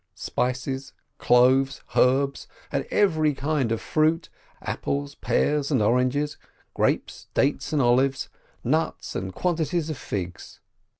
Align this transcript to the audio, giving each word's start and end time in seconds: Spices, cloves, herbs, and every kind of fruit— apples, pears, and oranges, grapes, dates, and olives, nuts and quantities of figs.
Spices, 0.15 0.93
cloves, 1.19 1.83
herbs, 1.95 2.47
and 2.71 2.87
every 2.89 3.35
kind 3.35 3.71
of 3.71 3.79
fruit— 3.79 4.29
apples, 4.63 5.13
pears, 5.13 5.69
and 5.69 5.79
oranges, 5.79 6.37
grapes, 6.73 7.27
dates, 7.35 7.71
and 7.71 7.83
olives, 7.83 8.27
nuts 8.63 9.15
and 9.15 9.31
quantities 9.31 9.91
of 9.91 9.97
figs. 9.99 10.59